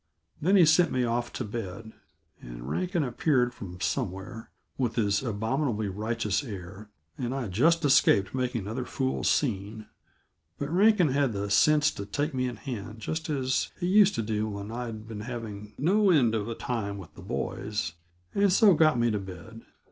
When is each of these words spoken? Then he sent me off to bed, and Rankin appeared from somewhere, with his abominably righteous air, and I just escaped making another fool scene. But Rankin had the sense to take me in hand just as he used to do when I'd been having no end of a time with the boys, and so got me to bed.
Then 0.41 0.55
he 0.55 0.65
sent 0.65 0.91
me 0.91 1.03
off 1.03 1.31
to 1.33 1.43
bed, 1.43 1.93
and 2.41 2.67
Rankin 2.67 3.03
appeared 3.03 3.53
from 3.53 3.79
somewhere, 3.79 4.49
with 4.75 4.95
his 4.95 5.21
abominably 5.21 5.89
righteous 5.89 6.43
air, 6.43 6.89
and 7.19 7.35
I 7.35 7.47
just 7.49 7.85
escaped 7.85 8.33
making 8.33 8.61
another 8.61 8.85
fool 8.85 9.23
scene. 9.23 9.85
But 10.57 10.71
Rankin 10.73 11.09
had 11.09 11.33
the 11.33 11.51
sense 11.51 11.91
to 11.91 12.07
take 12.07 12.33
me 12.33 12.47
in 12.47 12.55
hand 12.55 12.97
just 12.99 13.29
as 13.29 13.69
he 13.79 13.85
used 13.85 14.15
to 14.15 14.23
do 14.23 14.49
when 14.49 14.71
I'd 14.71 15.07
been 15.07 15.19
having 15.19 15.73
no 15.77 16.09
end 16.09 16.33
of 16.33 16.47
a 16.49 16.55
time 16.55 16.97
with 16.97 17.13
the 17.13 17.21
boys, 17.21 17.93
and 18.33 18.51
so 18.51 18.73
got 18.73 18.97
me 18.97 19.11
to 19.11 19.19
bed. 19.19 19.61